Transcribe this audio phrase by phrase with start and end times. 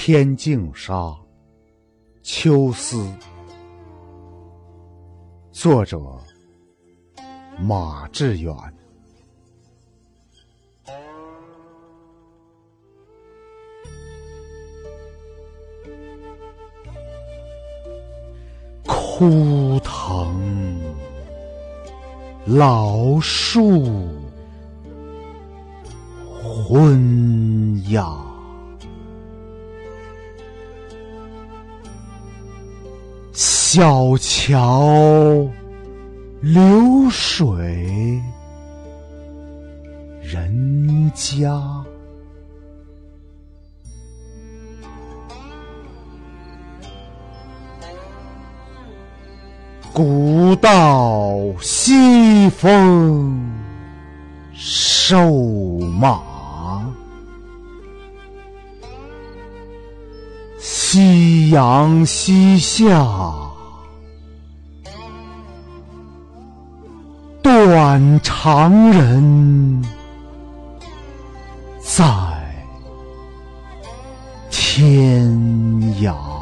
[0.00, 0.94] 天净沙·
[2.22, 3.04] 秋思，
[5.50, 6.00] 作者
[7.60, 8.54] 马致远。
[18.86, 20.80] 枯藤
[22.46, 23.82] 老树
[26.40, 28.27] 昏鸦。
[33.70, 35.46] 小桥
[36.40, 38.18] 流水
[40.22, 41.84] 人家，
[49.92, 53.38] 古道西风
[54.54, 55.30] 瘦
[56.00, 56.22] 马，
[60.58, 63.27] 夕阳西下。
[67.70, 69.84] 断肠人
[71.78, 72.02] 在
[74.48, 75.28] 天
[76.00, 76.37] 涯。